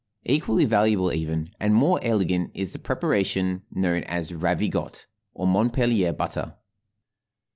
[0.25, 6.57] Equally valuable, even, and more elegant is the preparation known as "Ravigotte" or Montpellier butter.